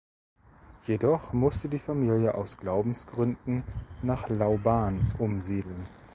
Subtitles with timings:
[0.87, 3.63] Jedoch musste die Familie aus Glaubensgründen
[4.01, 5.85] nach Lauban umsiedeln.